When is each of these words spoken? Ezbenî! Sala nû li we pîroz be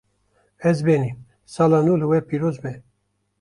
Ezbenî! 0.69 1.11
Sala 1.53 1.79
nû 1.85 1.93
li 2.01 2.05
we 2.11 2.19
pîroz 2.29 2.57
be 2.63 2.73